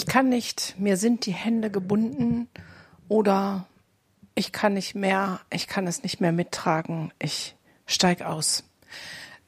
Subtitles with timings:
[0.00, 2.48] Ich kann nicht, mir sind die Hände gebunden
[3.06, 3.66] oder
[4.34, 8.64] ich kann nicht mehr, ich kann es nicht mehr mittragen, ich steig aus.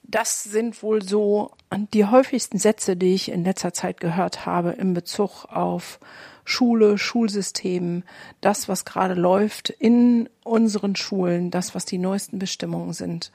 [0.02, 1.52] Das sind wohl so
[1.94, 5.98] die häufigsten Sätze, die ich in letzter Zeit gehört habe in Bezug auf
[6.44, 8.02] Schule, Schulsystem,
[8.42, 13.32] das, was gerade läuft in unseren Schulen, das, was die neuesten Bestimmungen sind.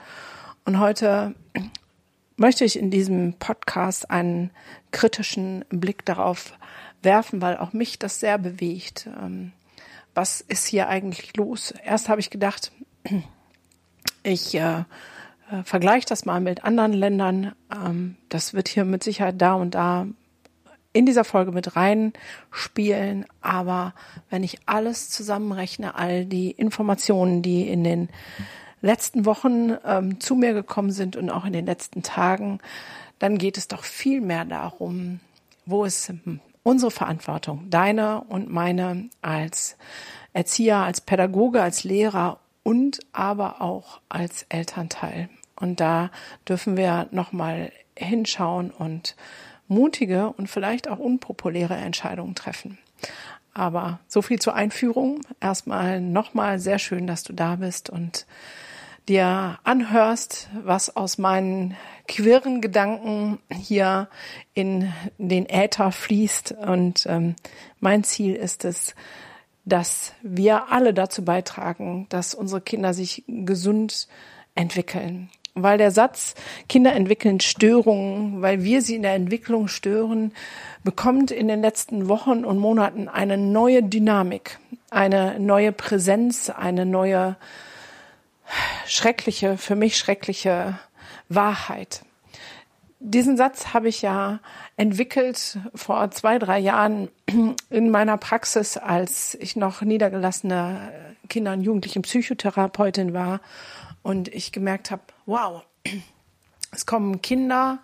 [0.66, 1.34] Und heute
[2.38, 4.52] möchte ich in diesem Podcast einen
[4.91, 6.54] kritischen Blick darauf
[7.02, 9.09] werfen, weil auch mich das sehr bewegt.
[9.22, 9.52] Ähm,
[10.14, 11.73] was ist hier eigentlich los?
[11.84, 12.72] Erst habe ich gedacht,
[14.23, 17.53] ich äh, äh, vergleiche das mal mit anderen Ländern.
[17.73, 20.08] Ähm, das wird hier mit Sicherheit da und da
[20.94, 23.25] in dieser Folge mit reinspielen.
[23.42, 23.94] Aber
[24.30, 28.09] wenn ich alles zusammenrechne, all die Informationen, die in den
[28.81, 32.59] letzten Wochen ähm, zu mir gekommen sind und auch in den letzten Tagen,
[33.19, 35.19] dann geht es doch viel mehr darum,
[35.66, 36.11] wo es
[36.64, 39.78] unsere Verantwortung, deine und meine als
[40.34, 45.30] Erzieher, als Pädagoge, als Lehrer und aber auch als Elternteil.
[45.56, 46.12] Und da
[46.47, 49.16] dürfen wir nochmal hinschauen und
[49.67, 52.78] mutige und vielleicht auch unpopuläre Entscheidungen treffen.
[53.53, 55.22] Aber so viel zur Einführung.
[55.39, 58.28] Erstmal nochmal sehr schön, dass du da bist und
[59.08, 61.75] dir anhörst, was aus meinen
[62.08, 64.09] quirren Gedanken hier
[64.53, 66.53] in den Äther fließt.
[66.53, 67.35] Und ähm,
[67.80, 68.95] mein Ziel ist es,
[69.66, 74.08] dass wir alle dazu beitragen, dass unsere Kinder sich gesund
[74.56, 75.29] entwickeln.
[75.56, 76.35] Weil der Satz,
[76.69, 80.31] Kinder entwickeln Störungen, weil wir sie in der Entwicklung stören,
[80.84, 84.59] bekommt in den letzten Wochen und Monaten eine neue Dynamik,
[84.91, 87.38] eine neue Präsenz, eine neue
[88.85, 90.80] schreckliche, für mich schreckliche
[91.30, 92.02] Wahrheit.
[93.00, 94.40] Diesen Satz habe ich ja
[94.75, 97.09] entwickelt vor zwei, drei Jahren
[97.69, 103.40] in meiner Praxis, als ich noch niedergelassene Kinder- und Jugendlichen Psychotherapeutin war
[104.02, 105.64] und ich gemerkt habe, wow,
[106.72, 107.79] es kommen Kinder,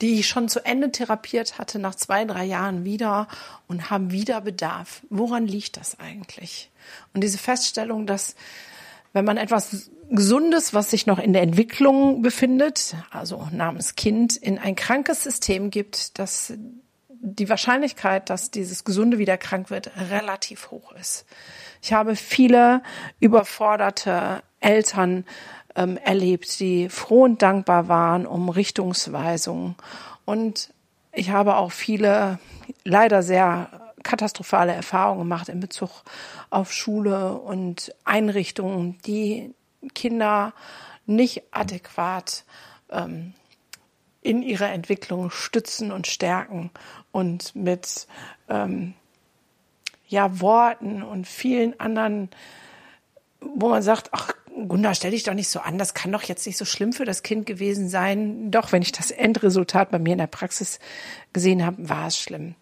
[0.00, 3.26] die ich schon zu Ende therapiert hatte, nach zwei, drei Jahren wieder
[3.66, 5.02] und haben wieder Bedarf.
[5.10, 6.70] Woran liegt das eigentlich?
[7.12, 8.36] Und diese Feststellung, dass
[9.12, 14.58] wenn man etwas Gesundes, was sich noch in der Entwicklung befindet, also namens Kind, in
[14.58, 16.54] ein krankes System gibt, dass
[17.20, 21.26] die Wahrscheinlichkeit, dass dieses Gesunde wieder krank wird, relativ hoch ist.
[21.82, 22.82] Ich habe viele
[23.20, 25.24] überforderte Eltern
[25.74, 29.74] ähm, erlebt, die froh und dankbar waren um Richtungsweisungen.
[30.24, 30.72] Und
[31.12, 32.38] ich habe auch viele
[32.84, 36.02] leider sehr katastrophale Erfahrungen gemacht in Bezug
[36.50, 39.54] auf Schule und Einrichtungen, die
[39.94, 40.52] Kinder
[41.06, 42.44] nicht adäquat
[42.90, 43.34] ähm,
[44.20, 46.70] in ihrer Entwicklung stützen und stärken
[47.12, 48.06] und mit
[48.48, 48.94] ähm,
[50.06, 52.30] ja Worten und vielen anderen,
[53.40, 54.32] wo man sagt, ach
[54.66, 57.04] Gunda, stell dich doch nicht so an, das kann doch jetzt nicht so schlimm für
[57.04, 58.50] das Kind gewesen sein.
[58.50, 60.80] Doch, wenn ich das Endresultat bei mir in der Praxis
[61.32, 62.56] gesehen habe, war es schlimm.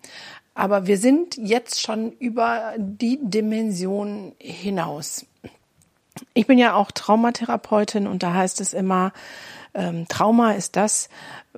[0.56, 5.26] Aber wir sind jetzt schon über die Dimension hinaus.
[6.32, 9.12] Ich bin ja auch Traumatherapeutin und da heißt es immer,
[9.74, 11.10] ähm, Trauma ist das,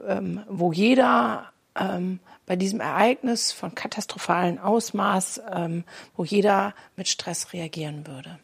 [0.04, 5.84] ähm, wo jeder ähm, bei diesem Ereignis von katastrophalen Ausmaß, ähm,
[6.16, 8.40] wo jeder mit Stress reagieren würde.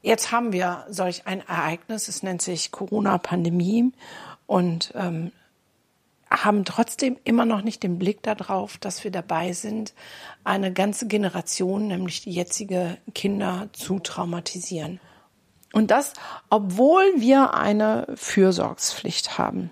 [0.00, 3.92] Jetzt haben wir solch ein Ereignis, es nennt sich Corona-Pandemie
[4.46, 5.30] und ähm,
[6.30, 9.94] haben trotzdem immer noch nicht den Blick darauf, dass wir dabei sind,
[10.44, 15.00] eine ganze Generation, nämlich die jetzige Kinder, zu traumatisieren.
[15.72, 16.14] Und das,
[16.50, 19.70] obwohl wir eine Fürsorgspflicht haben.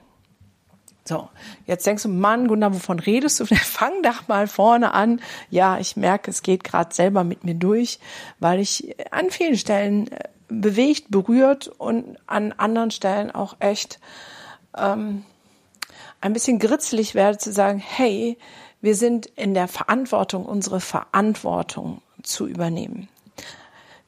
[1.07, 1.29] So,
[1.67, 3.47] jetzt denkst du, Mann, Gunnar, wovon redest du?
[3.55, 5.21] Fang doch mal vorne an.
[5.51, 7.99] Ja, ich merke, es geht gerade selber mit mir durch,
[8.39, 13.99] weil ich an vielen Stellen äh, bewegt, berührt und an anderen Stellen auch echt
[14.77, 15.25] ähm,
[16.25, 18.39] ein bisschen gritzelig werde zu sagen, hey,
[18.81, 23.09] wir sind in der Verantwortung, unsere Verantwortung zu übernehmen.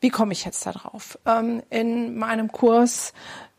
[0.00, 1.18] Wie komme ich jetzt darauf?
[1.26, 3.12] Ähm, in meinem Kurs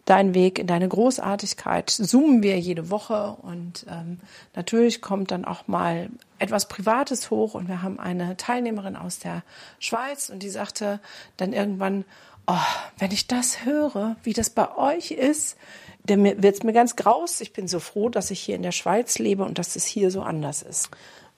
[0.06, 4.22] dein Weg in deine Großartigkeit zoomen wir jede Woche und ähm,
[4.56, 9.44] natürlich kommt dann auch mal etwas Privates hoch und wir haben eine Teilnehmerin aus der
[9.80, 11.00] Schweiz und die sagte
[11.36, 12.06] dann irgendwann,
[12.48, 12.56] oh,
[12.98, 15.58] wenn ich das höre, wie das bei euch ist,
[16.06, 17.42] dann wird es mir ganz graus.
[17.42, 20.12] Ich bin so froh, dass ich hier in der Schweiz lebe und dass es hier
[20.12, 20.90] so anders ist.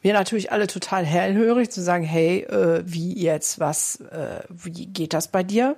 [0.02, 5.14] Wir natürlich alle total hellhörig zu sagen, hey, äh, wie jetzt, was, äh, wie geht
[5.14, 5.76] das bei dir?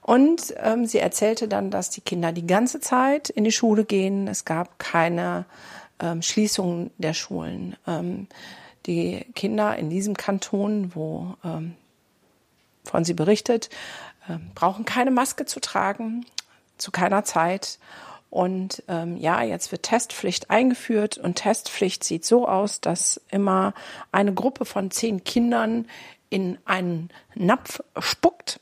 [0.00, 4.26] Und ähm, sie erzählte dann, dass die Kinder die ganze Zeit in die Schule gehen.
[4.26, 5.44] Es gab keine
[6.00, 7.76] ähm, Schließung der Schulen.
[7.86, 8.26] Ähm,
[8.86, 11.74] die Kinder in diesem Kanton, wo ähm,
[12.84, 13.68] von sie berichtet,
[14.28, 16.24] äh, brauchen keine Maske zu tragen,
[16.78, 17.78] zu keiner Zeit.
[18.30, 23.72] Und ähm, ja, jetzt wird Testpflicht eingeführt und Testpflicht sieht so aus, dass immer
[24.12, 25.86] eine Gruppe von zehn Kindern
[26.28, 28.60] in einen Napf spuckt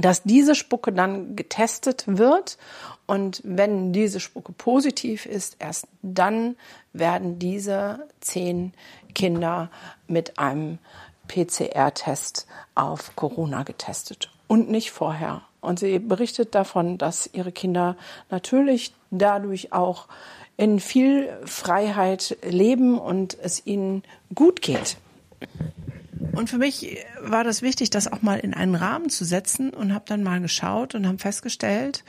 [0.00, 2.58] dass diese Spucke dann getestet wird
[3.06, 6.56] und wenn diese Spucke positiv ist, erst dann
[6.92, 8.72] werden diese zehn
[9.14, 9.70] Kinder
[10.06, 10.78] mit einem
[11.28, 15.42] PCR-Test auf Corona getestet und nicht vorher.
[15.60, 17.96] Und sie berichtet davon, dass ihre Kinder
[18.30, 20.08] natürlich dadurch auch
[20.56, 24.02] in viel Freiheit leben und es ihnen
[24.34, 24.96] gut geht.
[26.32, 29.94] Und für mich war das wichtig, das auch mal in einen Rahmen zu setzen und
[29.94, 32.04] habe dann mal geschaut und haben festgestellt,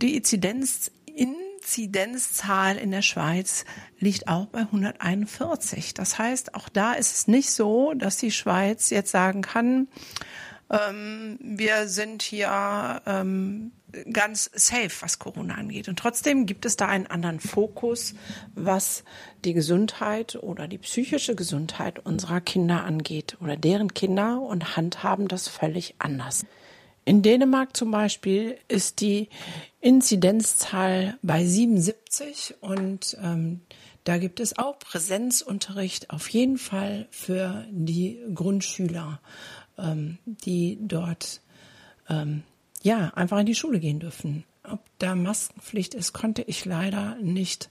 [0.00, 3.64] die Inzidenz, Inzidenzzahl in der Schweiz
[3.98, 5.92] liegt auch bei 141.
[5.92, 9.88] Das heißt, auch da ist es nicht so, dass die Schweiz jetzt sagen kann,
[10.70, 13.72] ähm, wir sind hier ähm,
[14.12, 15.88] ganz safe, was Corona angeht.
[15.88, 18.14] Und trotzdem gibt es da einen anderen Fokus,
[18.54, 19.04] was
[19.44, 25.48] die Gesundheit oder die psychische Gesundheit unserer Kinder angeht oder deren Kinder und handhaben das
[25.48, 26.44] völlig anders.
[27.04, 29.30] In Dänemark zum Beispiel ist die
[29.80, 33.62] Inzidenzzahl bei 77 und ähm,
[34.04, 39.20] da gibt es auch Präsenzunterricht auf jeden Fall für die Grundschüler,
[39.78, 41.40] ähm, die dort
[42.08, 42.42] ähm,
[42.82, 44.44] ja, einfach in die Schule gehen dürfen.
[44.62, 47.70] Ob da Maskenpflicht ist, konnte ich leider nicht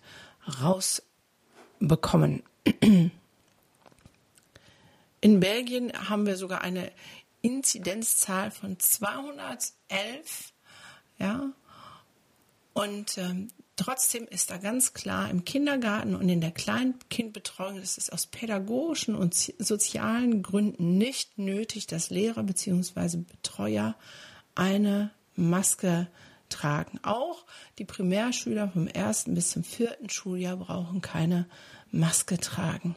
[0.62, 2.44] rausbekommen.
[5.22, 6.92] In Belgien haben wir sogar eine
[7.42, 10.54] Inzidenzzahl von 211,
[11.18, 11.50] ja,
[12.74, 18.10] und ähm, trotzdem ist da ganz klar im Kindergarten und in der Kleinkindbetreuung ist es
[18.10, 23.18] aus pädagogischen und sozialen Gründen nicht nötig, dass Lehrer bzw.
[23.18, 23.96] Betreuer
[24.56, 26.08] eine Maske
[26.50, 27.00] tragen.
[27.04, 27.46] Auch
[27.78, 31.46] die Primärschüler vom ersten bis zum vierten Schuljahr brauchen keine
[31.92, 32.96] Maske tragen.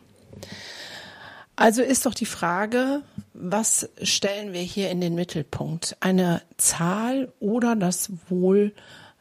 [1.56, 3.02] Also ist doch die Frage,
[3.34, 5.96] was stellen wir hier in den Mittelpunkt?
[6.00, 8.72] Eine Zahl oder das Wohl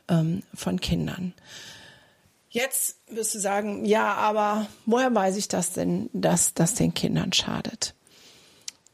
[0.10, 1.34] ähm, von Kindern?
[2.50, 7.32] Jetzt wirst du sagen, ja, aber woher weiß ich das denn, dass das den Kindern
[7.32, 7.94] schadet?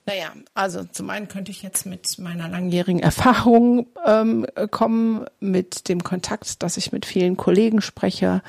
[0.07, 6.03] Naja, also zum einen könnte ich jetzt mit meiner langjährigen Erfahrung ähm, kommen, mit dem
[6.03, 8.43] Kontakt, dass ich mit vielen Kollegen spreche.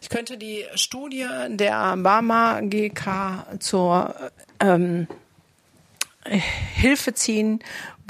[0.00, 4.14] Ich könnte die Studie der Barmer GK zur
[4.58, 5.06] ähm,
[6.24, 7.60] Hilfe ziehen,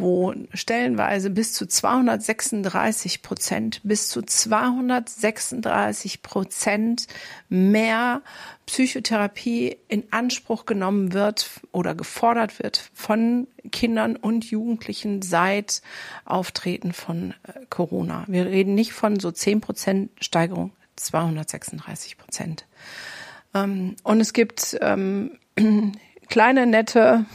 [0.02, 7.06] wo stellenweise bis zu 236 Prozent, bis zu 236 Prozent
[7.48, 8.20] mehr
[8.66, 15.82] Psychotherapie in Anspruch genommen wird oder gefordert wird von Kindern und Jugendlichen seit
[16.24, 18.24] Auftreten von äh, Corona.
[18.26, 22.66] Wir reden nicht von so 10 Prozent Steigerung, 236 Prozent.
[23.54, 25.38] Ähm, und es gibt ähm,
[26.28, 27.26] kleine, nette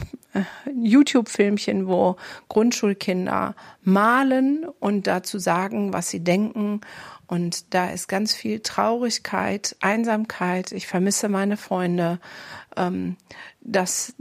[0.74, 2.16] YouTube-Filmchen, wo
[2.48, 6.80] Grundschulkinder malen und dazu sagen, was sie denken.
[7.26, 10.72] Und da ist ganz viel Traurigkeit, Einsamkeit.
[10.72, 12.20] Ich vermisse meine Freunde.
[12.76, 13.16] Ähm,
[13.60, 14.14] dass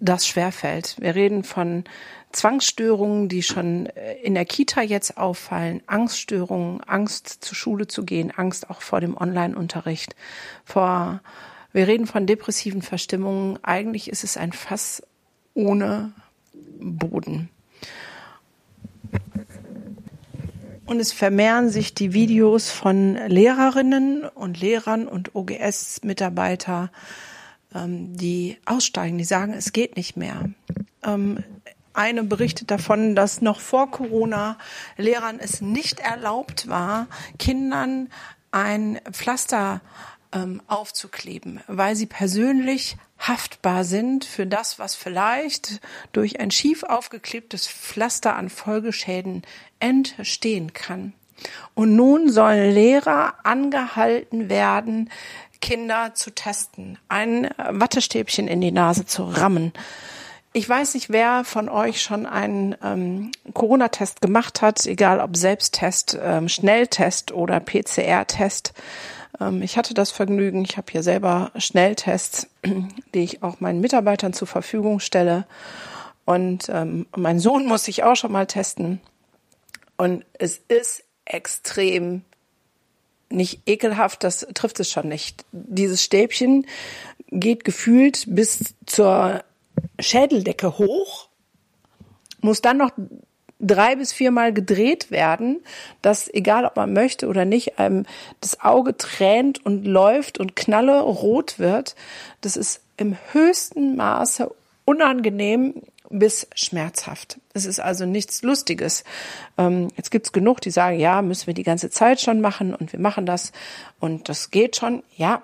[0.00, 0.96] das schwerfällt.
[0.98, 1.84] Wir reden von
[2.32, 8.30] Zwangsstörungen, die schon äh, in der Kita jetzt auffallen, Angststörungen, Angst zur Schule zu gehen,
[8.30, 10.14] Angst auch vor dem Online-Unterricht,
[10.64, 11.20] vor
[11.74, 13.58] wir reden von depressiven Verstimmungen.
[13.62, 15.02] Eigentlich ist es ein Fass
[15.54, 16.12] ohne
[16.78, 17.50] Boden.
[20.86, 26.92] Und es vermehren sich die Videos von Lehrerinnen und Lehrern und OGS-Mitarbeiter,
[27.74, 30.50] ähm, die aussteigen, die sagen, es geht nicht mehr.
[31.02, 31.42] Ähm,
[31.92, 34.58] eine berichtet davon, dass noch vor Corona
[34.96, 38.10] Lehrern es nicht erlaubt war, Kindern
[38.52, 39.80] ein Pflaster
[40.34, 45.80] ähm, aufzukleben, weil sie persönlich haftbar sind für das, was vielleicht
[46.12, 49.42] durch ein schief aufgeklebtes Pflaster an Folgeschäden
[49.78, 51.14] entstehen kann.
[51.74, 55.10] Und nun sollen Lehrer angehalten werden,
[55.60, 59.72] Kinder zu testen, ein Wattestäbchen in die Nase zu rammen.
[60.52, 66.16] Ich weiß nicht, wer von euch schon einen ähm, Corona-Test gemacht hat, egal ob Selbsttest,
[66.22, 68.72] ähm, Schnelltest oder PCR-Test.
[69.40, 72.48] Ähm, ich hatte das Vergnügen, ich habe hier selber Schnelltests,
[73.14, 75.46] die ich auch meinen Mitarbeitern zur Verfügung stelle.
[76.24, 79.00] Und ähm, mein Sohn muss sich auch schon mal testen.
[79.96, 82.22] Und es ist extrem
[83.30, 85.44] nicht ekelhaft, das trifft es schon nicht.
[85.52, 86.66] Dieses Stäbchen
[87.30, 89.42] geht gefühlt bis zur
[89.98, 91.28] Schädeldecke hoch,
[92.40, 92.92] muss dann noch
[93.60, 95.62] drei bis viermal gedreht werden,
[96.02, 98.06] dass egal ob man möchte oder nicht, einem
[98.40, 101.94] das Auge tränt und läuft und knalle rot wird.
[102.40, 104.50] Das ist im höchsten Maße
[104.84, 107.40] unangenehm bis schmerzhaft.
[107.54, 109.04] Es ist also nichts Lustiges.
[109.58, 112.92] Ähm, jetzt gibt's genug, die sagen, ja, müssen wir die ganze Zeit schon machen und
[112.92, 113.52] wir machen das
[114.00, 115.02] und das geht schon.
[115.16, 115.42] Ja,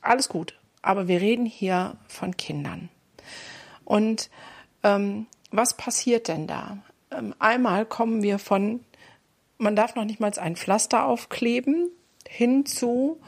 [0.00, 0.58] alles gut.
[0.82, 2.88] Aber wir reden hier von Kindern.
[3.84, 4.30] Und
[4.84, 6.78] ähm, was passiert denn da?
[7.10, 8.80] Ähm, einmal kommen wir von,
[9.58, 11.90] man darf noch nicht mal ein Pflaster aufkleben,
[12.28, 13.20] hin zu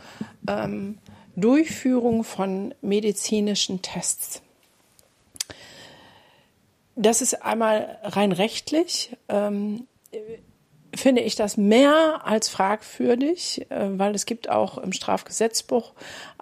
[0.48, 0.98] ähm,
[1.36, 4.42] Durchführung von medizinischen Tests.
[6.96, 9.16] Das ist einmal rein rechtlich.
[9.28, 9.86] Ähm,
[10.94, 15.92] finde ich das mehr als fragwürdig, äh, weil es gibt auch im Strafgesetzbuch,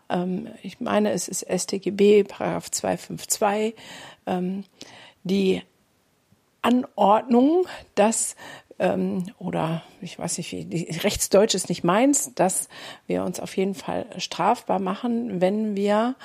[0.09, 3.75] ähm, ich meine, es ist StGB, Paragraph 252,
[4.27, 4.65] ähm,
[5.25, 5.63] die
[6.67, 8.35] Anordnung, dass
[8.79, 12.69] ähm, oder ich weiß nicht, wie Rechtsdeutsch ist nicht meins, dass
[13.07, 16.17] wir uns auf jeden Fall strafbar machen, wenn wir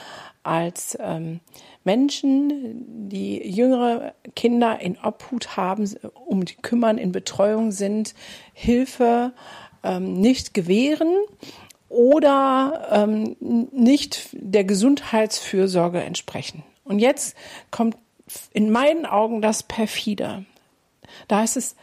[0.44, 1.40] als ähm,
[1.84, 5.90] Menschen, die jüngere Kinder in Obhut haben,
[6.26, 8.16] um die kümmern, in Betreuung sind,
[8.54, 9.34] Hilfe
[9.84, 11.16] ähm, nicht gewähren
[11.90, 16.64] oder ähm, nicht der Gesundheitsfürsorge entsprechen.
[16.84, 17.36] Und jetzt
[17.70, 17.96] kommt
[18.54, 20.46] in meinen Augen das perfide.
[21.28, 21.76] Da heißt es,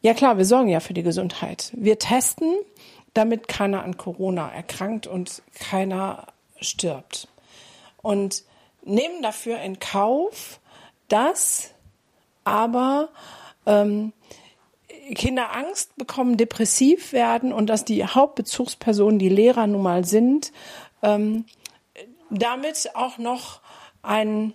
[0.00, 1.72] ja klar, wir sorgen ja für die Gesundheit.
[1.74, 2.54] Wir testen,
[3.14, 6.26] damit keiner an Corona erkrankt und keiner
[6.60, 7.28] stirbt.
[8.02, 8.44] Und
[8.82, 10.60] nehmen dafür in Kauf,
[11.08, 11.70] dass
[12.44, 13.08] aber
[13.66, 14.12] ähm,
[15.14, 20.52] Kinder Angst bekommen, depressiv werden und dass die Hauptbezugspersonen die Lehrer nun mal sind,
[21.02, 21.44] ähm,
[22.30, 23.60] damit auch noch
[24.02, 24.54] einen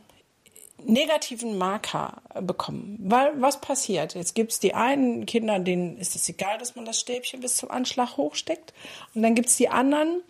[0.85, 2.97] negativen Marker bekommen.
[3.01, 4.15] Weil was passiert?
[4.15, 7.57] Jetzt gibt es die einen Kinder, denen ist es egal, dass man das Stäbchen bis
[7.57, 8.73] zum Anschlag hochsteckt.
[9.13, 10.21] Und dann gibt es die anderen,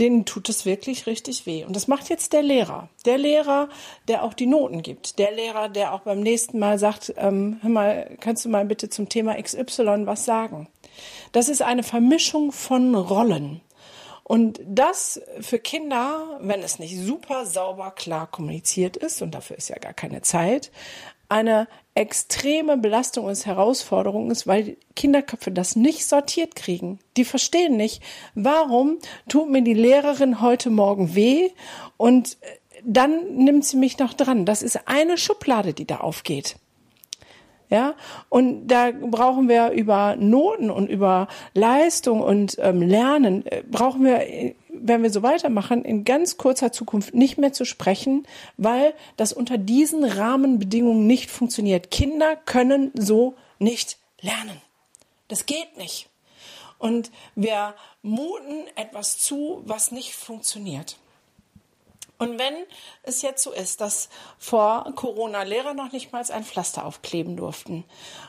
[0.00, 1.64] denen tut es wirklich richtig weh.
[1.64, 2.88] Und das macht jetzt der Lehrer.
[3.04, 3.68] Der Lehrer,
[4.08, 5.18] der auch die Noten gibt.
[5.18, 8.88] Der Lehrer, der auch beim nächsten Mal sagt, ähm, hör mal, kannst du mal bitte
[8.88, 10.68] zum Thema XY was sagen?
[11.32, 13.60] Das ist eine Vermischung von Rollen.
[14.30, 19.70] Und das für Kinder, wenn es nicht super sauber klar kommuniziert ist, und dafür ist
[19.70, 20.70] ja gar keine Zeit,
[21.28, 27.00] eine extreme Belastung und Herausforderung ist, weil Kinderköpfe das nicht sortiert kriegen.
[27.16, 28.04] Die verstehen nicht,
[28.36, 31.50] warum tut mir die Lehrerin heute Morgen weh
[31.96, 32.38] und
[32.84, 34.46] dann nimmt sie mich noch dran.
[34.46, 36.54] Das ist eine Schublade, die da aufgeht.
[37.70, 37.94] Ja,
[38.28, 44.28] und da brauchen wir über Noten und über Leistung und ähm, Lernen, äh, brauchen wir,
[44.28, 49.32] äh, wenn wir so weitermachen, in ganz kurzer Zukunft nicht mehr zu sprechen, weil das
[49.32, 51.92] unter diesen Rahmenbedingungen nicht funktioniert.
[51.92, 54.60] Kinder können so nicht lernen.
[55.28, 56.08] Das geht nicht.
[56.78, 60.96] Und wir muten etwas zu, was nicht funktioniert.
[62.20, 62.54] Und wenn
[63.02, 67.84] es jetzt so ist, dass vor Corona Lehrer noch nicht mal ein Pflaster aufkleben durften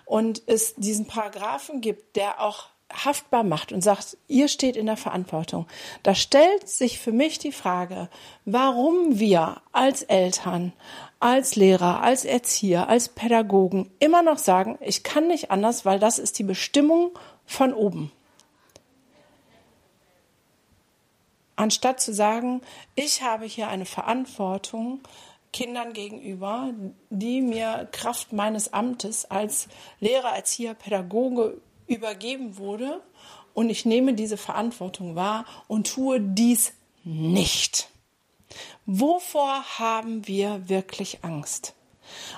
[0.05, 4.95] und es diesen Paragraphen gibt, der auch haftbar macht und sagt, ihr steht in der
[4.95, 5.67] Verantwortung,
[6.03, 8.09] da stellt sich für mich die Frage,
[8.45, 10.71] warum wir als Eltern,
[11.19, 16.17] als Lehrer, als Erzieher, als Pädagogen immer noch sagen, ich kann nicht anders, weil das
[16.17, 17.11] ist die Bestimmung
[17.45, 18.13] von oben.
[21.61, 22.61] Anstatt zu sagen,
[22.95, 25.01] ich habe hier eine Verantwortung
[25.53, 26.71] Kindern gegenüber,
[27.09, 29.67] die mir Kraft meines Amtes als
[29.99, 33.01] Lehrer, Erzieher, Pädagoge übergeben wurde
[33.53, 37.89] und ich nehme diese Verantwortung wahr und tue dies nicht.
[38.85, 41.75] Wovor haben wir wirklich Angst?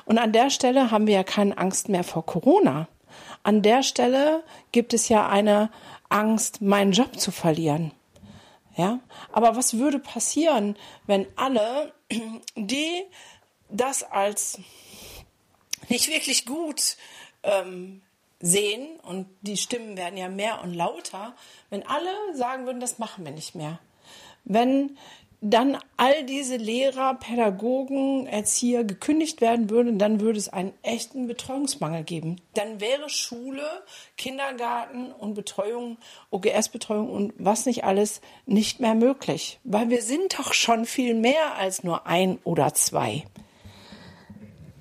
[0.06, 2.88] Und an der Stelle haben wir ja keine Angst mehr vor Corona.
[3.42, 5.70] An der Stelle gibt es ja eine
[6.10, 7.92] Angst, meinen Job zu verlieren.
[8.75, 9.00] Ja,
[9.32, 10.75] aber was würde passieren,
[11.06, 11.94] wenn alle,
[12.56, 13.03] die
[13.70, 14.60] das als
[15.89, 16.98] nicht wirklich gut
[17.44, 18.01] ähm,
[18.39, 21.36] sehen und die Stimmen werden ja mehr und lauter,
[21.70, 23.80] wenn alle sagen würden, das machen wir nicht mehr.
[24.44, 24.98] Wenn
[25.46, 32.04] dann all diese Lehrer, Pädagogen, Erzieher gekündigt werden würden, dann würde es einen echten Betreuungsmangel
[32.04, 32.38] geben.
[32.54, 33.64] Dann wäre Schule,
[34.16, 35.98] Kindergarten und Betreuung,
[36.32, 39.60] OGS-Betreuung und was nicht alles nicht mehr möglich.
[39.66, 43.26] Weil wir sind doch schon viel mehr als nur ein oder zwei.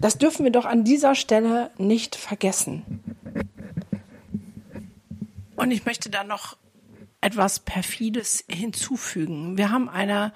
[0.00, 3.02] Das dürfen wir doch an dieser Stelle nicht vergessen.
[5.56, 6.56] Und ich möchte da noch
[7.22, 9.56] etwas Perfides hinzufügen.
[9.56, 10.32] Wir haben eine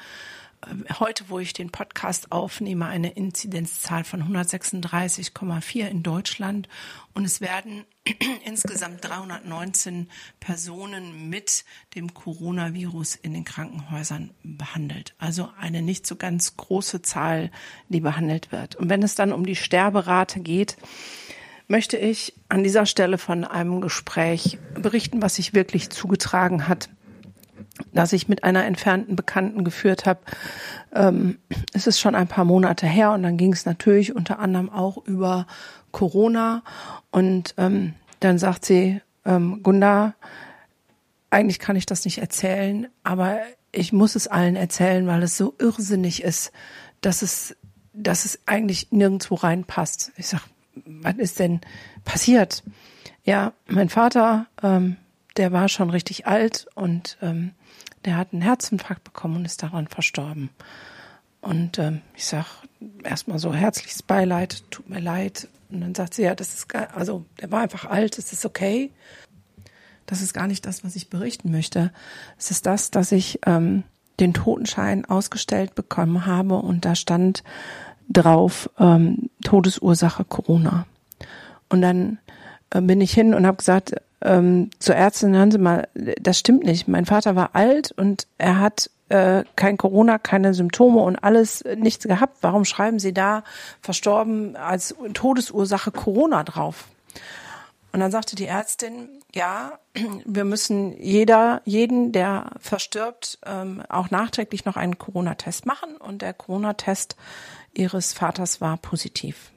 [0.62, 6.68] äh, heute, wo ich den Podcast aufnehme, eine Inzidenzzahl von 136,4 in Deutschland
[7.12, 7.84] und es werden
[8.44, 10.08] insgesamt 319
[10.40, 11.64] Personen mit
[11.94, 15.14] dem Coronavirus in den Krankenhäusern behandelt.
[15.18, 17.50] Also eine nicht so ganz große Zahl,
[17.88, 18.76] die behandelt wird.
[18.76, 20.76] Und wenn es dann um die Sterberate geht,
[21.68, 26.88] möchte ich an dieser Stelle von einem Gespräch berichten, was sich wirklich zugetragen hat,
[27.92, 30.20] das ich mit einer entfernten Bekannten geführt habe.
[30.94, 31.38] Ähm,
[31.72, 35.04] es ist schon ein paar Monate her und dann ging es natürlich unter anderem auch
[35.06, 35.46] über
[35.92, 36.62] Corona
[37.10, 40.14] und ähm, dann sagt sie, ähm, Gunda,
[41.30, 43.40] eigentlich kann ich das nicht erzählen, aber
[43.72, 46.52] ich muss es allen erzählen, weil es so irrsinnig ist,
[47.00, 47.56] dass es,
[47.92, 50.12] dass es eigentlich nirgendwo reinpasst.
[50.16, 50.42] Ich sag,
[50.84, 51.60] was ist denn
[52.04, 52.62] passiert?
[53.24, 54.96] Ja, mein Vater, ähm,
[55.36, 57.52] der war schon richtig alt und ähm,
[58.04, 60.50] der hat einen Herzinfarkt bekommen und ist daran verstorben.
[61.40, 62.46] Und ähm, ich sag
[63.02, 65.48] erstmal so herzliches Beileid, tut mir leid.
[65.70, 68.92] Und dann sagt sie, ja, das ist also der war einfach alt, es ist okay.
[70.06, 71.92] Das ist gar nicht das, was ich berichten möchte.
[72.38, 73.82] Es ist das, dass ich ähm,
[74.20, 77.42] den Totenschein ausgestellt bekommen habe und da stand
[78.08, 80.86] drauf ähm, Todesursache Corona.
[81.68, 82.18] Und dann
[82.70, 86.64] äh, bin ich hin und habe gesagt ähm, zur Ärztin, hören Sie mal, das stimmt
[86.64, 86.88] nicht.
[86.88, 91.76] Mein Vater war alt und er hat äh, kein Corona, keine Symptome und alles äh,
[91.76, 92.38] nichts gehabt.
[92.40, 93.44] Warum schreiben Sie da
[93.80, 96.86] verstorben als Todesursache Corona drauf?
[97.92, 99.78] Und dann sagte die Ärztin, ja,
[100.24, 105.96] wir müssen jeder, jeden, der verstirbt, ähm, auch nachträglich noch einen Corona-Test machen.
[105.96, 107.16] Und der Corona-Test
[107.76, 109.50] ihres Vaters war positiv.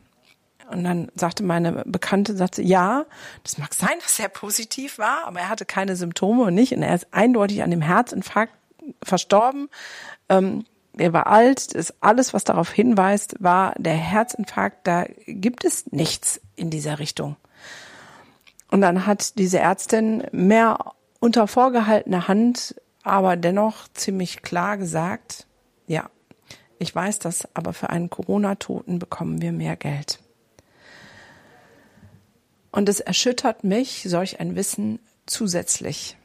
[0.69, 3.05] Und dann sagte meine Bekannte, sagte, ja,
[3.43, 6.73] das mag sein, dass er positiv war, aber er hatte keine Symptome und nicht.
[6.73, 8.53] Und er ist eindeutig an dem Herzinfarkt
[9.03, 9.69] verstorben.
[10.29, 11.75] Ähm, er war alt.
[11.75, 14.86] Das alles, was darauf hinweist, war der Herzinfarkt.
[14.86, 17.36] Da gibt es nichts in dieser Richtung.
[18.69, 25.47] Und dann hat diese Ärztin mehr unter vorgehaltener Hand, aber dennoch ziemlich klar gesagt,
[25.88, 26.10] ja,
[26.79, 30.19] ich weiß das, aber für einen Corona-Toten bekommen wir mehr Geld.
[32.71, 36.17] Und es erschüttert mich, solch ein Wissen zusätzlich.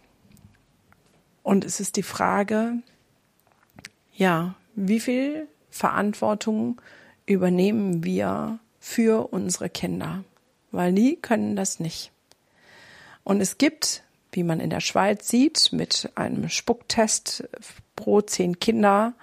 [1.43, 2.75] Und es ist die Frage,
[4.15, 6.81] ja, wie viel Verantwortung
[7.27, 10.23] übernehmen wir für unsere Kinder?
[10.71, 12.13] Weil die können das nicht.
[13.25, 17.49] Und es gibt, wie man in der Schweiz sieht, mit einem Spucktest
[17.97, 19.15] pro zehn Kinder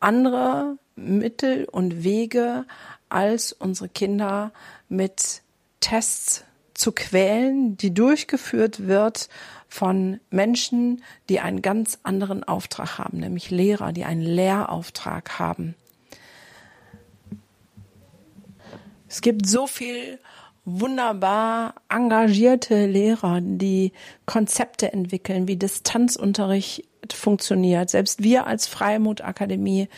[0.00, 2.64] andere Mittel und Wege,
[3.08, 4.52] als unsere Kinder
[4.88, 5.42] mit
[5.80, 9.28] Tests zu quälen, die durchgeführt wird
[9.68, 15.74] von Menschen, die einen ganz anderen Auftrag haben, nämlich Lehrer, die einen Lehrauftrag haben.
[19.08, 20.18] Es gibt so viel
[20.66, 23.92] wunderbar engagierte Lehrer, die
[24.26, 27.88] Konzepte entwickeln, wie Distanzunterricht funktioniert.
[27.88, 29.88] Selbst wir als Freimutakademie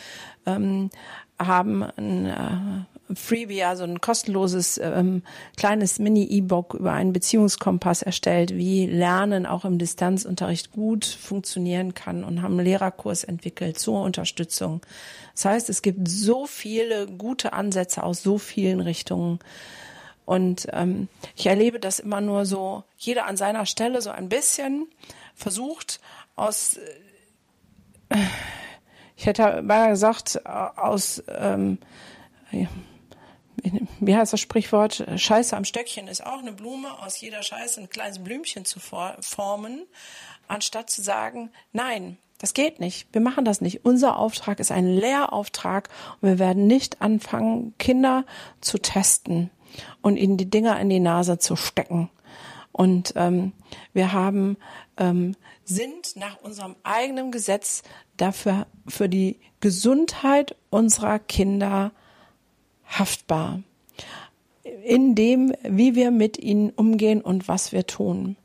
[0.45, 0.91] ähm,
[1.39, 5.23] haben ein äh, Freebie, also ein kostenloses ähm,
[5.57, 12.43] kleines Mini-E-Book über einen Beziehungskompass erstellt, wie Lernen auch im Distanzunterricht gut funktionieren kann und
[12.43, 14.81] haben einen Lehrerkurs entwickelt zur Unterstützung.
[15.33, 19.39] Das heißt, es gibt so viele gute Ansätze aus so vielen Richtungen.
[20.29, 24.85] Und ähm, ich erlebe das immer nur so, jeder an seiner Stelle so ein bisschen
[25.33, 25.99] versucht,
[26.35, 26.77] aus,
[28.09, 28.15] äh,
[29.15, 31.79] ich hätte mal gesagt, aus, ähm,
[33.99, 35.03] wie heißt das Sprichwort?
[35.15, 39.87] Scheiße am Stöckchen ist auch eine Blume, aus jeder Scheiße ein kleines Blümchen zu formen,
[40.47, 43.07] anstatt zu sagen, nein, das geht nicht.
[43.13, 43.83] Wir machen das nicht.
[43.83, 45.89] Unser Auftrag ist ein Lehrauftrag
[46.21, 48.25] und wir werden nicht anfangen, Kinder
[48.61, 49.49] zu testen
[50.01, 52.09] und ihnen die Dinger in die Nase zu stecken.
[52.71, 53.53] Und ähm,
[53.93, 54.57] wir haben
[54.97, 57.83] ähm, sind nach unserem eigenen Gesetz
[58.17, 61.91] dafür für die Gesundheit unserer Kinder
[62.85, 63.61] haftbar
[64.83, 68.37] in dem, wie wir mit ihnen umgehen und was wir tun.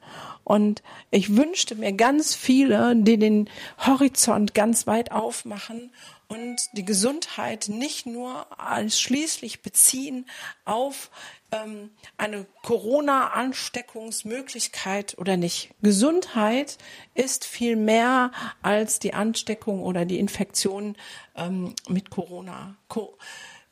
[0.43, 5.91] Und ich wünschte mir ganz viele, die den Horizont ganz weit aufmachen
[6.29, 8.47] und die Gesundheit nicht nur
[8.89, 10.27] schließlich beziehen
[10.65, 11.11] auf
[11.53, 15.71] ähm, eine Corona-Ansteckungsmöglichkeit oder nicht.
[15.83, 16.79] Gesundheit
[17.15, 18.33] ist viel mehr
[18.63, 20.97] als die Ansteckung oder die Infektion
[21.37, 22.75] ähm, mit Corona.
[22.89, 23.17] Co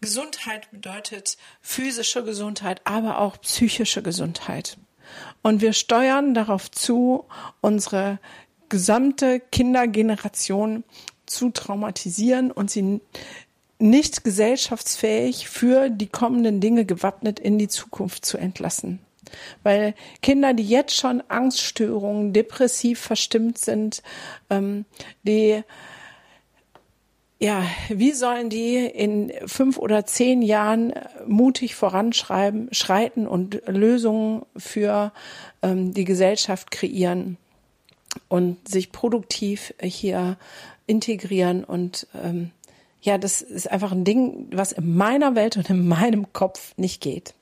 [0.01, 4.77] Gesundheit bedeutet physische Gesundheit, aber auch psychische Gesundheit.
[5.43, 7.27] Und wir steuern darauf zu,
[7.61, 8.19] unsere
[8.69, 10.83] gesamte Kindergeneration
[11.33, 13.01] zu traumatisieren und sie
[13.79, 19.01] nicht gesellschaftsfähig für die kommenden Dinge gewappnet in die Zukunft zu entlassen.
[19.62, 24.03] Weil Kinder, die jetzt schon Angststörungen, depressiv verstimmt sind,
[24.51, 24.85] ähm,
[25.23, 25.62] die
[27.42, 30.92] ja, wie sollen die in fünf oder zehn Jahren
[31.27, 35.12] mutig voranschreiben, schreiten und Lösungen für
[35.61, 37.38] ähm, die Gesellschaft kreieren
[38.29, 40.37] und sich produktiv hier
[40.87, 42.51] integrieren und ähm,
[43.01, 47.01] ja, das ist einfach ein Ding, was in meiner Welt und in meinem Kopf nicht
[47.01, 47.35] geht.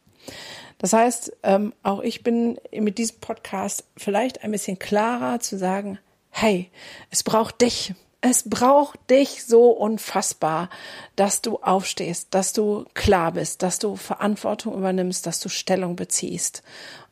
[0.78, 5.98] Das heißt, ähm, auch ich bin mit diesem Podcast vielleicht ein bisschen klarer zu sagen,
[6.30, 6.70] hey,
[7.10, 7.94] es braucht dich.
[8.22, 10.68] Es braucht dich so unfassbar,
[11.16, 16.62] dass du aufstehst, dass du klar bist, dass du Verantwortung übernimmst, dass du Stellung beziehst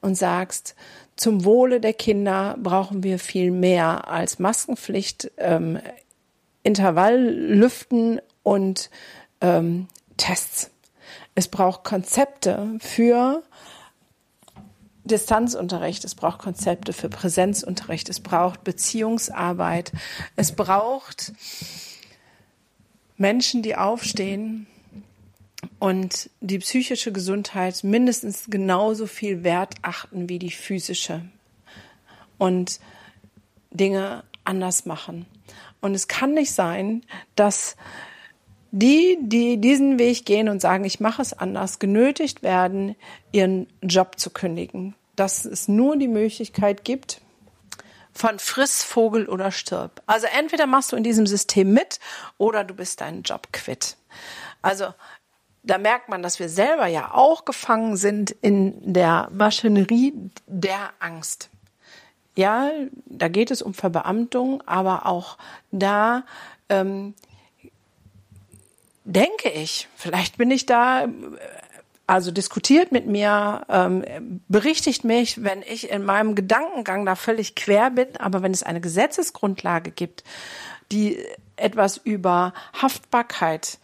[0.03, 0.75] und sagst,
[1.17, 5.79] zum Wohle der Kinder brauchen wir viel mehr als Maskenpflicht, ähm,
[6.63, 8.91] Intervalllüften und
[9.41, 10.71] ähm, Tests.
[11.35, 13.43] Es braucht Konzepte für
[15.05, 19.93] Distanzunterricht, es braucht Konzepte für Präsenzunterricht, es braucht Beziehungsarbeit,
[20.37, 21.33] es braucht
[23.17, 24.67] Menschen, die aufstehen
[25.79, 31.23] und die psychische Gesundheit mindestens genauso viel Wert achten wie die physische
[32.37, 32.79] und
[33.71, 35.27] Dinge anders machen.
[35.81, 37.05] Und es kann nicht sein,
[37.37, 37.77] dass
[38.71, 42.97] die, die diesen Weg gehen und sagen, ich mache es anders, genötigt werden,
[43.33, 44.95] ihren Job zu kündigen.
[45.17, 47.21] Dass es nur die Möglichkeit gibt,
[48.13, 50.03] von Friss, Vogel oder stirb.
[50.07, 52.01] Also entweder machst du in diesem System mit
[52.37, 53.97] oder du bist deinen Job quitt.
[54.61, 54.93] Also
[55.63, 60.15] da merkt man, dass wir selber ja auch gefangen sind in der Maschinerie
[60.47, 61.51] der Angst.
[62.39, 62.71] Ja,
[63.07, 65.39] da geht es um Verbeamtung, aber auch
[65.73, 66.23] da
[66.69, 67.15] ähm,
[69.03, 71.09] denke ich, vielleicht bin ich da,
[72.07, 74.05] also diskutiert mit mir, ähm,
[74.47, 78.81] berichtigt mich, wenn ich in meinem Gedankengang da völlig quer bin, aber wenn es eine
[78.81, 80.23] Gesetzesgrundlage gibt,
[80.93, 81.19] die
[81.57, 83.81] etwas über Haftbarkeit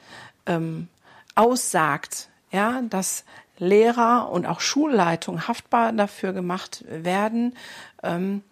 [0.47, 0.87] ähm,
[1.35, 3.25] aussagt, ja, dass
[3.65, 7.57] Lehrer und auch Schulleitung haftbar dafür gemacht werden,
[8.03, 8.43] ähm,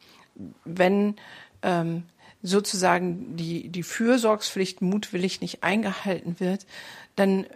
[0.65, 1.17] wenn
[1.63, 2.05] ähm,
[2.43, 6.67] sozusagen die, die Fürsorgspflicht mutwillig nicht eingehalten wird,
[7.15, 7.47] dann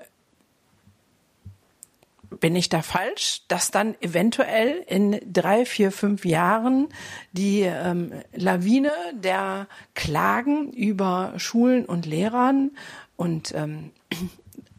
[2.41, 6.89] bin ich da falsch, dass dann eventuell in drei, vier, fünf Jahren
[7.33, 12.73] die ähm, Lawine der Klagen über Schulen und Lehrern
[13.17, 13.91] und ähm,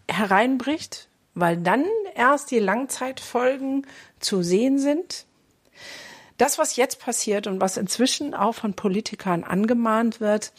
[0.10, 3.86] hereinbricht, weil dann erst die Langzeitfolgen
[4.19, 5.26] zu sehen sind?
[6.38, 10.54] das, was jetzt passiert und was inzwischen auch von Politikern angemahnt wird,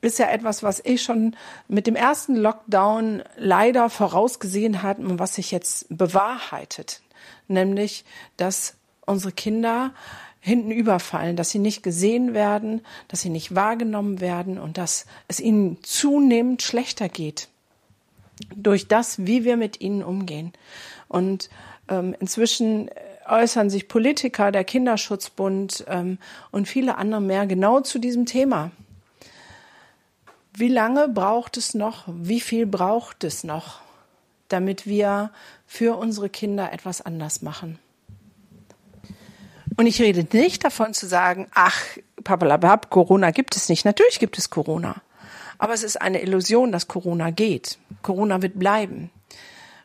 [0.00, 1.34] ist ja etwas, was ich schon
[1.66, 7.00] mit dem ersten Lockdown leider vorausgesehen hatte und was sich jetzt bewahrheitet.
[7.48, 8.04] Nämlich,
[8.36, 8.74] dass
[9.06, 9.94] unsere Kinder
[10.40, 15.40] hinten überfallen, dass sie nicht gesehen werden, dass sie nicht wahrgenommen werden und dass es
[15.40, 17.48] ihnen zunehmend schlechter geht
[18.54, 20.52] durch das, wie wir mit ihnen umgehen.
[21.08, 21.50] Und
[21.88, 22.90] ähm, inzwischen
[23.28, 26.18] äußern sich Politiker, der Kinderschutzbund ähm,
[26.50, 28.70] und viele andere mehr genau zu diesem Thema.
[30.56, 32.04] Wie lange braucht es noch?
[32.06, 33.80] Wie viel braucht es noch,
[34.48, 35.30] damit wir
[35.66, 37.78] für unsere Kinder etwas anders machen?
[39.76, 41.76] Und ich rede nicht davon zu sagen, ach,
[42.22, 43.84] papalabab, Corona gibt es nicht.
[43.84, 45.02] Natürlich gibt es Corona.
[45.58, 47.78] Aber es ist eine Illusion, dass Corona geht.
[48.02, 49.10] Corona wird bleiben.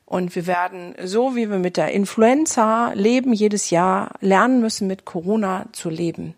[0.05, 5.05] Und wir werden, so wie wir mit der Influenza leben, jedes Jahr lernen müssen, mit
[5.05, 6.33] Corona zu leben.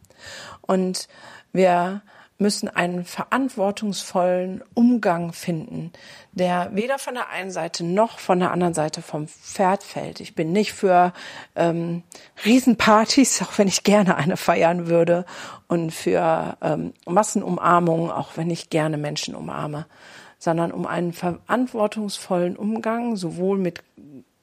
[0.62, 1.08] Und
[1.54, 2.02] wir
[2.42, 5.94] müssen einen verantwortungsvollen Umgang finden,
[6.32, 10.20] der weder von der einen Seite noch von der anderen Seite vom Pferd fällt.
[10.20, 11.14] Ich bin nicht für
[11.56, 12.02] ähm,
[12.44, 15.26] Riesenpartys, auch wenn ich gerne eine feiern würde,
[15.68, 19.86] und für ähm, Massenumarmungen, auch wenn ich gerne Menschen umarme,
[20.38, 23.84] sondern um einen verantwortungsvollen Umgang sowohl mit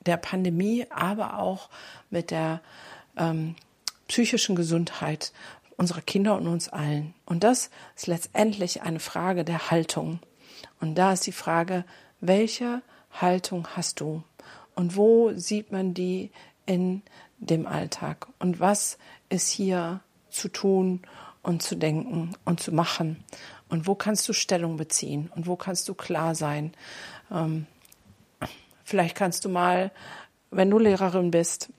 [0.07, 1.69] der Pandemie, aber auch
[2.09, 2.61] mit der
[3.19, 3.57] ähm,
[4.07, 5.33] psychischen Gesundheit
[5.79, 7.15] unserer Kinder und uns allen.
[7.25, 10.19] Und das ist letztendlich eine Frage der Haltung.
[10.81, 11.85] Und da ist die Frage,
[12.21, 14.23] welche Haltung hast du?
[14.75, 16.31] Und wo sieht man die
[16.67, 17.03] in
[17.39, 18.27] dem Alltag?
[18.39, 21.01] Und was ist hier zu tun
[21.43, 23.25] und zu denken und zu machen?
[23.69, 25.31] Und wo kannst du Stellung beziehen?
[25.35, 26.73] Und wo kannst du klar sein?
[27.31, 27.67] Ähm,
[28.83, 29.93] vielleicht kannst du mal,
[30.51, 31.71] wenn du Lehrerin bist,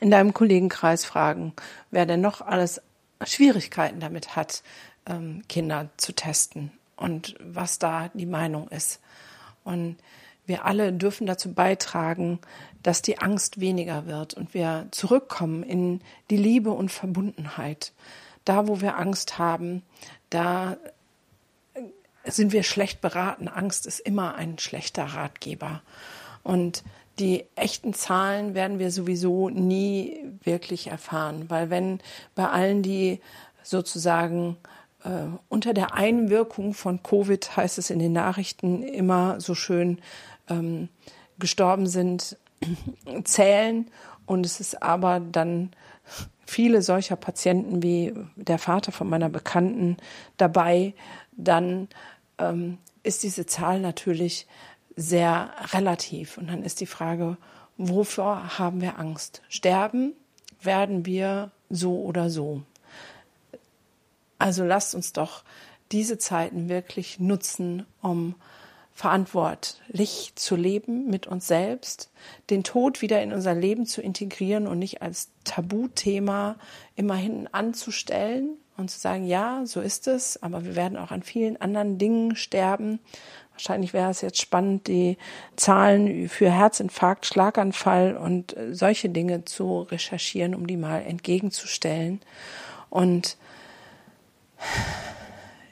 [0.00, 1.54] in deinem Kollegenkreis fragen,
[1.90, 2.82] wer denn noch alles
[3.24, 4.62] Schwierigkeiten damit hat,
[5.06, 9.00] ähm, Kinder zu testen und was da die Meinung ist.
[9.64, 9.96] Und
[10.46, 12.38] wir alle dürfen dazu beitragen,
[12.82, 16.00] dass die Angst weniger wird und wir zurückkommen in
[16.30, 17.92] die Liebe und Verbundenheit.
[18.44, 19.82] Da, wo wir Angst haben,
[20.30, 20.78] da
[22.24, 23.48] sind wir schlecht beraten.
[23.48, 25.82] Angst ist immer ein schlechter Ratgeber.
[26.42, 26.82] Und
[27.18, 32.00] die echten Zahlen werden wir sowieso nie wirklich erfahren, weil wenn
[32.34, 33.20] bei allen, die
[33.62, 34.56] sozusagen
[35.04, 40.00] äh, unter der Einwirkung von Covid, heißt es in den Nachrichten immer so schön,
[40.48, 40.88] ähm,
[41.38, 42.36] gestorben sind,
[43.24, 43.90] zählen.
[44.26, 45.70] Und es ist aber dann
[46.46, 49.96] viele solcher Patienten wie der Vater von meiner Bekannten
[50.36, 50.94] dabei,
[51.32, 51.88] dann
[52.38, 54.46] ähm, ist diese Zahl natürlich
[54.98, 56.38] sehr relativ.
[56.38, 57.36] Und dann ist die Frage,
[57.76, 59.42] wovor haben wir Angst?
[59.48, 60.12] Sterben
[60.60, 62.62] werden wir so oder so.
[64.38, 65.44] Also lasst uns doch
[65.92, 68.34] diese Zeiten wirklich nutzen, um
[68.92, 72.10] verantwortlich zu leben mit uns selbst,
[72.50, 76.56] den Tod wieder in unser Leben zu integrieren und nicht als Tabuthema
[76.96, 81.22] immer hinten anzustellen und zu sagen, ja, so ist es, aber wir werden auch an
[81.22, 82.98] vielen anderen Dingen sterben
[83.58, 85.18] Wahrscheinlich wäre es jetzt spannend, die
[85.56, 92.20] Zahlen für Herzinfarkt, Schlaganfall und äh, solche Dinge zu recherchieren, um die mal entgegenzustellen
[92.88, 93.36] und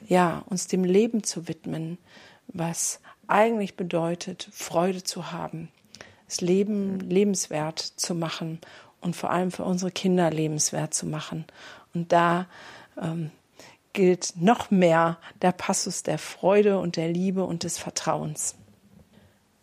[0.05, 1.97] ja, uns dem Leben zu widmen,
[2.47, 5.69] was eigentlich bedeutet, Freude zu haben,
[6.27, 8.59] das Leben lebenswert zu machen
[8.99, 11.45] und vor allem für unsere Kinder lebenswert zu machen.
[11.93, 12.47] Und da
[13.01, 13.31] ähm,
[13.97, 18.55] gilt noch mehr der Passus der Freude und der Liebe und des Vertrauens.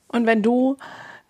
[0.09, 0.77] Und wenn du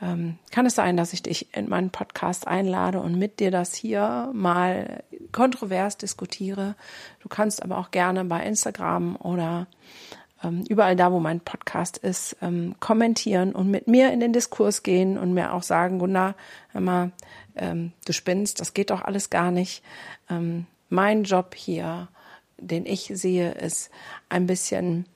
[0.00, 3.74] ähm, kann es sein, dass ich dich in meinen Podcast einlade und mit dir das
[3.74, 6.76] hier mal kontrovers diskutiere.
[7.20, 9.66] Du kannst aber auch gerne bei Instagram oder
[10.68, 15.18] überall da, wo mein Podcast ist, ähm, kommentieren und mit mir in den Diskurs gehen
[15.18, 16.34] und mir auch sagen, Gunnar,
[16.72, 17.12] mal,
[17.56, 19.82] ähm, du spinnst, das geht doch alles gar nicht.
[20.30, 22.08] Ähm, mein Job hier,
[22.58, 23.90] den ich sehe, ist
[24.28, 25.06] ein bisschen,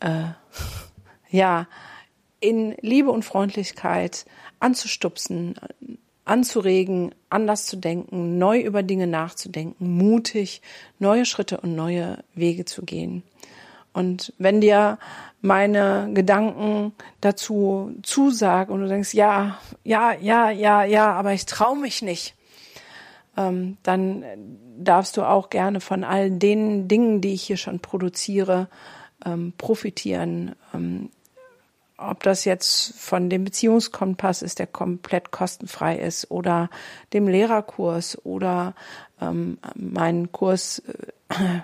[0.00, 0.24] äh,
[1.30, 1.66] ja,
[2.40, 4.26] in Liebe und Freundlichkeit
[4.60, 5.56] anzustupsen,
[6.24, 10.62] anzuregen, anders zu denken, neu über Dinge nachzudenken, mutig
[10.98, 13.22] neue Schritte und neue Wege zu gehen.
[13.92, 14.98] Und wenn dir
[15.40, 21.78] meine Gedanken dazu zusagen und du denkst, ja, ja, ja, ja, ja, aber ich traue
[21.78, 22.34] mich nicht,
[23.36, 24.24] ähm, dann
[24.78, 28.68] darfst du auch gerne von all den Dingen, die ich hier schon produziere,
[29.24, 30.54] ähm, profitieren.
[30.74, 31.10] Ähm,
[31.96, 36.70] ob das jetzt von dem Beziehungskompass ist, der komplett kostenfrei ist, oder
[37.12, 38.74] dem Lehrerkurs oder
[39.20, 40.78] ähm, meinen Kurs
[41.28, 41.60] äh,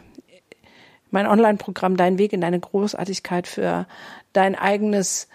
[1.15, 3.87] mein Online-Programm Dein Weg in deine Großartigkeit für
[4.33, 5.29] dein eigenes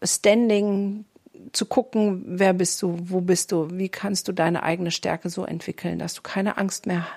[0.00, 1.04] Standing
[1.52, 5.44] zu gucken, wer bist du, wo bist du, wie kannst du deine eigene Stärke so
[5.44, 7.08] entwickeln, dass du keine Angst mehr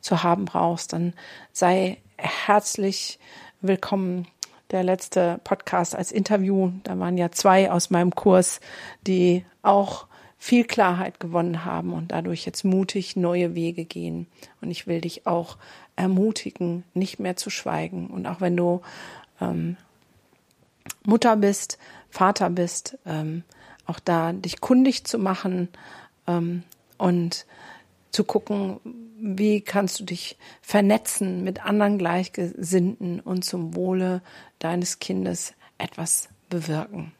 [0.00, 1.12] zu haben brauchst, dann
[1.52, 3.18] sei herzlich
[3.60, 4.26] willkommen.
[4.70, 8.60] Der letzte Podcast als Interview, da waren ja zwei aus meinem Kurs,
[9.06, 10.06] die auch
[10.38, 14.26] viel Klarheit gewonnen haben und dadurch jetzt mutig neue Wege gehen.
[14.60, 15.56] Und ich will dich auch
[15.96, 18.08] ermutigen, nicht mehr zu schweigen.
[18.08, 18.82] Und auch wenn du
[19.40, 19.76] ähm,
[21.04, 21.78] Mutter bist,
[22.10, 23.44] Vater bist, ähm,
[23.86, 25.68] auch da dich kundig zu machen
[26.26, 26.62] ähm,
[26.98, 27.46] und
[28.10, 28.80] zu gucken,
[29.18, 34.22] wie kannst du dich vernetzen mit anderen Gleichgesinnten und zum Wohle
[34.58, 37.12] deines Kindes etwas bewirken.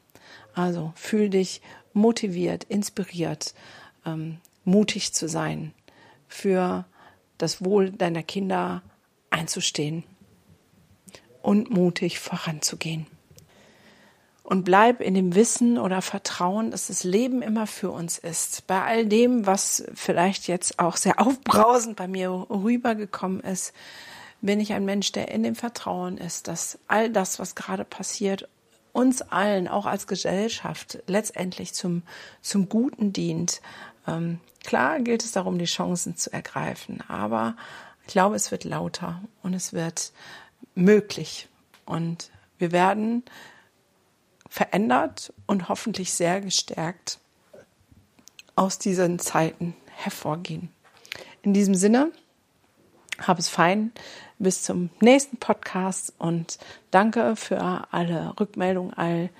[0.55, 1.61] Also fühl dich
[1.93, 3.55] motiviert, inspiriert,
[4.07, 5.73] ähm, mutig zu sein,
[6.29, 6.85] für
[7.38, 8.83] das Wohl deiner Kinder
[9.31, 10.05] einzustehen
[11.42, 13.07] und mutig voranzugehen.
[14.42, 18.66] Und bleib in dem Wissen oder Vertrauen, dass das Leben immer für uns ist.
[18.66, 23.73] Bei all dem, was vielleicht jetzt auch sehr aufbrausend bei mir rübergekommen ist,
[24.42, 28.47] bin ich ein Mensch, der in dem Vertrauen ist, dass all das, was gerade passiert,
[28.92, 32.03] uns allen, auch als Gesellschaft, letztendlich zum,
[32.42, 33.61] zum Guten dient.
[34.07, 37.57] Ähm, klar gilt es darum, die Chancen zu ergreifen, aber
[38.07, 40.12] ich glaube, es wird lauter und es wird
[40.75, 41.49] möglich.
[41.87, 43.23] Und wir werden
[44.49, 47.19] verändert und hoffentlich sehr gestärkt
[48.57, 50.71] aus diesen Zeiten hervorgehen.
[51.43, 52.12] In diesem Sinne,
[53.19, 53.93] hab es fein.
[54.38, 56.59] Bis zum nächsten Podcast und
[56.90, 59.31] danke für alle Rückmeldungen, all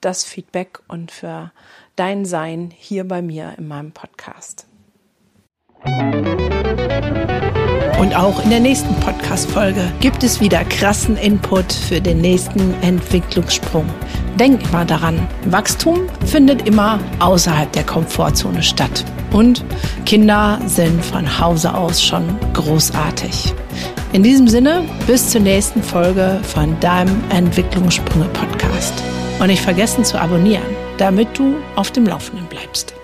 [0.00, 1.52] das Feedback und für
[1.96, 4.66] dein Sein hier bei mir in meinem Podcast.
[7.98, 13.86] Und auch in der nächsten Podcast-Folge gibt es wieder krassen Input für den nächsten Entwicklungssprung.
[14.38, 19.04] Denk immer daran, Wachstum findet immer außerhalb der Komfortzone statt.
[19.32, 19.64] Und
[20.04, 23.54] Kinder sind von Hause aus schon großartig.
[24.12, 29.02] In diesem Sinne, bis zur nächsten Folge von deinem Entwicklungssprünge Podcast.
[29.38, 30.64] Und nicht vergessen zu abonnieren,
[30.96, 32.94] damit du auf dem Laufenden bleibst.